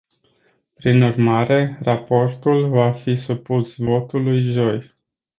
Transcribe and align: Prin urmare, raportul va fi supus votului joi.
Prin 0.75 1.01
urmare, 1.01 1.79
raportul 1.81 2.69
va 2.69 2.91
fi 2.91 3.15
supus 3.15 3.75
votului 3.75 4.43
joi. 4.43 4.93